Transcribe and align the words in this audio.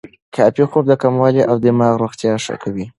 کافي 0.35 0.63
خوب 0.69 0.85
د 0.87 0.93
کولمو 1.01 1.27
او 1.49 1.55
دماغ 1.63 1.93
روغتیا 2.01 2.33
ښه 2.43 2.55
کوي. 2.63 2.85